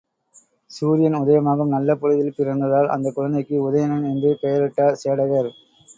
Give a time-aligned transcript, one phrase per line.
[0.71, 5.51] சூரியன் உதயமாகும் நல்ல பொழுதில் பிறந்ததால் அந்தக் குழந்தைக்கு உதயணன் என்று பெயரிட்டார் சேடகர்.